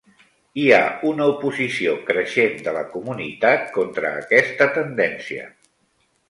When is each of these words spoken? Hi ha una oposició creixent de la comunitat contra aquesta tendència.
Hi 0.59 0.63
ha 0.75 0.85
una 1.09 1.27
oposició 1.33 1.93
creixent 2.07 2.55
de 2.69 2.73
la 2.77 2.81
comunitat 2.95 3.69
contra 3.77 4.15
aquesta 4.23 4.69
tendència. 4.81 5.47